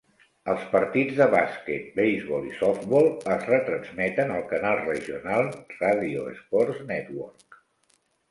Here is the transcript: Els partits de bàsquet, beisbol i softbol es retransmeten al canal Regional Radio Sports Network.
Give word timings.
Els 0.51 0.61
partits 0.69 1.17
de 1.17 1.25
bàsquet, 1.33 1.83
beisbol 1.97 2.47
i 2.51 2.55
softbol 2.61 3.09
es 3.35 3.45
retransmeten 3.51 4.33
al 4.37 4.47
canal 4.53 4.81
Regional 4.87 5.45
Radio 5.83 6.23
Sports 6.41 6.81
Network. 6.95 7.61